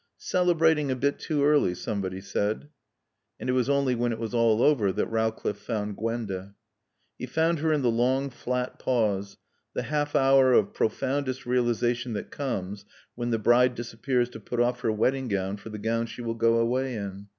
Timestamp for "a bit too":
0.89-1.43